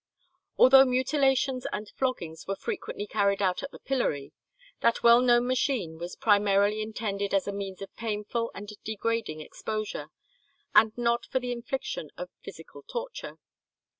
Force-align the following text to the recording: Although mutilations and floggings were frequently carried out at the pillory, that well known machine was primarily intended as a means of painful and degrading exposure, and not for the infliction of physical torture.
Although 0.57 0.85
mutilations 0.85 1.67
and 1.71 1.87
floggings 1.95 2.47
were 2.47 2.55
frequently 2.55 3.05
carried 3.05 3.39
out 3.39 3.61
at 3.61 3.69
the 3.69 3.77
pillory, 3.77 4.33
that 4.79 5.03
well 5.03 5.21
known 5.21 5.45
machine 5.45 5.99
was 5.99 6.15
primarily 6.15 6.81
intended 6.81 7.35
as 7.35 7.47
a 7.47 7.51
means 7.53 7.83
of 7.83 7.95
painful 7.95 8.49
and 8.55 8.67
degrading 8.83 9.41
exposure, 9.41 10.07
and 10.73 10.91
not 10.97 11.27
for 11.27 11.39
the 11.39 11.51
infliction 11.51 12.09
of 12.17 12.31
physical 12.43 12.81
torture. 12.81 13.37